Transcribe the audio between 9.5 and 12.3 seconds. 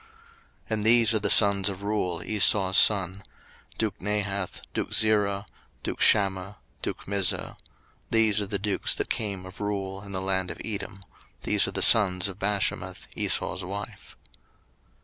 Reuel in the land of Edom; these are the sons